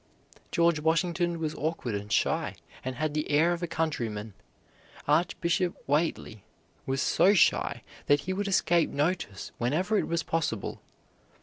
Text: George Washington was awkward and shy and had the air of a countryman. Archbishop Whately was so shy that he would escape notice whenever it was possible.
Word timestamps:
George 0.51 0.79
Washington 0.79 1.37
was 1.39 1.53
awkward 1.53 1.93
and 1.93 2.11
shy 2.11 2.55
and 2.83 2.95
had 2.95 3.13
the 3.13 3.29
air 3.29 3.53
of 3.53 3.61
a 3.61 3.67
countryman. 3.67 4.33
Archbishop 5.07 5.75
Whately 5.85 6.43
was 6.87 7.03
so 7.03 7.35
shy 7.35 7.83
that 8.07 8.21
he 8.21 8.33
would 8.33 8.47
escape 8.47 8.89
notice 8.89 9.51
whenever 9.59 9.99
it 9.99 10.07
was 10.07 10.23
possible. 10.23 10.81